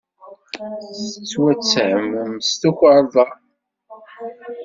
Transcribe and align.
Tettwattehmem 1.15 2.33
s 2.47 2.49
tukerḍa. 2.61 3.27